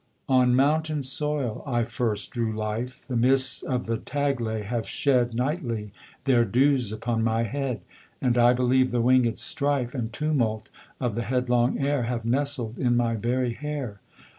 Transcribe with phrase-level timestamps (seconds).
[0.27, 5.91] On mountain soil I first drew life: The mists of the Taglay have shed Nightly
[6.23, 7.81] their dews upon my head,
[8.19, 10.69] And, I believe, the wingèd strife And tumult
[10.99, 14.01] of the headlong air Have nestled in my very hair.